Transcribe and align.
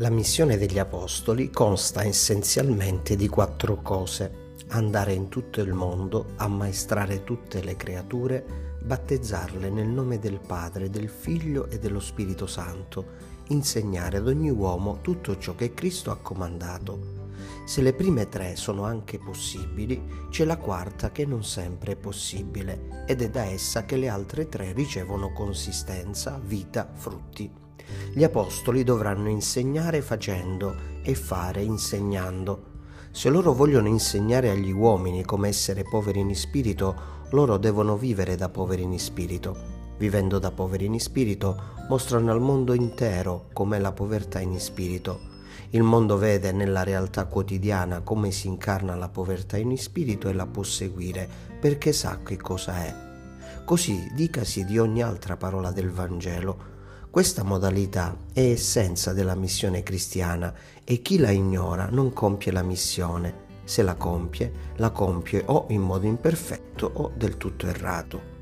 La 0.00 0.08
missione 0.08 0.56
degli 0.56 0.78
Apostoli 0.78 1.50
consta 1.50 2.02
essenzialmente 2.02 3.16
di 3.16 3.28
quattro 3.28 3.82
cose. 3.82 4.54
Andare 4.68 5.12
in 5.12 5.28
tutto 5.28 5.60
il 5.60 5.74
mondo, 5.74 6.28
ammaestrare 6.36 7.22
tutte 7.22 7.62
le 7.62 7.76
creature, 7.76 8.78
battezzarle 8.82 9.68
nel 9.68 9.88
nome 9.88 10.18
del 10.18 10.40
Padre, 10.40 10.88
del 10.88 11.10
Figlio 11.10 11.68
e 11.68 11.78
dello 11.78 12.00
Spirito 12.00 12.46
Santo, 12.46 13.04
insegnare 13.48 14.16
ad 14.16 14.26
ogni 14.26 14.48
uomo 14.48 15.00
tutto 15.02 15.36
ciò 15.36 15.54
che 15.54 15.74
Cristo 15.74 16.10
ha 16.10 16.16
comandato. 16.16 17.18
Se 17.66 17.82
le 17.82 17.92
prime 17.92 18.26
tre 18.30 18.56
sono 18.56 18.84
anche 18.84 19.18
possibili, 19.18 20.02
c'è 20.30 20.46
la 20.46 20.56
quarta 20.56 21.12
che 21.12 21.26
non 21.26 21.44
sempre 21.44 21.92
è 21.92 21.96
possibile 21.96 23.04
ed 23.06 23.20
è 23.20 23.28
da 23.28 23.44
essa 23.44 23.84
che 23.84 23.98
le 23.98 24.08
altre 24.08 24.48
tre 24.48 24.72
ricevono 24.72 25.30
consistenza, 25.34 26.40
vita, 26.42 26.90
frutti. 26.90 27.68
Gli 28.12 28.24
apostoli 28.24 28.84
dovranno 28.84 29.28
insegnare 29.28 30.02
facendo 30.02 30.74
e 31.02 31.14
fare 31.14 31.62
insegnando. 31.62 32.68
Se 33.10 33.28
loro 33.28 33.52
vogliono 33.52 33.88
insegnare 33.88 34.50
agli 34.50 34.70
uomini 34.70 35.24
come 35.24 35.48
essere 35.48 35.82
poveri 35.82 36.20
in 36.20 36.34
spirito, 36.34 37.18
loro 37.30 37.56
devono 37.56 37.96
vivere 37.96 38.36
da 38.36 38.48
poveri 38.48 38.82
in 38.82 38.98
spirito. 38.98 39.56
Vivendo 39.98 40.38
da 40.38 40.50
poveri 40.50 40.86
in 40.86 40.98
spirito, 41.00 41.60
mostrano 41.88 42.30
al 42.30 42.40
mondo 42.40 42.72
intero 42.72 43.48
com'è 43.52 43.78
la 43.78 43.92
povertà 43.92 44.40
in 44.40 44.58
spirito. 44.58 45.28
Il 45.70 45.82
mondo 45.82 46.16
vede 46.16 46.52
nella 46.52 46.82
realtà 46.82 47.26
quotidiana 47.26 48.00
come 48.00 48.30
si 48.30 48.48
incarna 48.48 48.96
la 48.96 49.08
povertà 49.08 49.56
in 49.56 49.76
spirito 49.76 50.28
e 50.28 50.32
la 50.32 50.46
può 50.46 50.62
seguire 50.62 51.28
perché 51.60 51.92
sa 51.92 52.20
che 52.24 52.36
cosa 52.36 52.84
è. 52.84 53.08
Così 53.64 54.10
dicasi 54.14 54.64
di 54.64 54.78
ogni 54.78 55.02
altra 55.02 55.36
parola 55.36 55.70
del 55.70 55.90
Vangelo, 55.90 56.58
questa 57.10 57.42
modalità 57.42 58.16
è 58.32 58.40
essenza 58.40 59.12
della 59.12 59.34
missione 59.34 59.82
cristiana 59.82 60.54
e 60.84 61.02
chi 61.02 61.18
la 61.18 61.30
ignora 61.30 61.88
non 61.90 62.12
compie 62.12 62.52
la 62.52 62.62
missione. 62.62 63.48
Se 63.64 63.82
la 63.82 63.96
compie, 63.96 64.52
la 64.76 64.90
compie 64.90 65.42
o 65.46 65.66
in 65.70 65.80
modo 65.80 66.06
imperfetto 66.06 66.88
o 66.94 67.12
del 67.16 67.36
tutto 67.36 67.66
errato. 67.66 68.39